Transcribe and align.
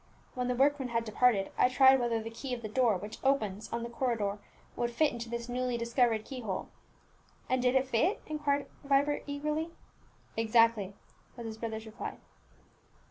When 0.33 0.47
the 0.47 0.55
workmen 0.55 0.87
had 0.87 1.05
departed, 1.05 1.51
I 1.59 1.69
tried 1.69 1.99
whether 1.99 2.23
the 2.23 2.31
key 2.31 2.55
of 2.55 2.63
the 2.63 2.67
door 2.67 2.97
which 2.97 3.19
opens 3.23 3.71
on 3.71 3.83
the 3.83 3.87
corridor 3.89 4.39
would 4.75 4.89
fit 4.89 5.11
into 5.11 5.29
this 5.29 5.47
newly 5.47 5.77
discovered 5.77 6.25
key 6.25 6.39
hole." 6.41 6.69
"And 7.47 7.61
did 7.61 7.75
it 7.75 7.85
fit 7.87 8.03
it?" 8.13 8.21
inquired 8.25 8.65
Vibert 8.83 9.21
eagerly. 9.27 9.69
"Exactly," 10.35 10.95
was 11.37 11.45
his 11.45 11.57
brother's 11.59 11.85
reply. 11.85 12.17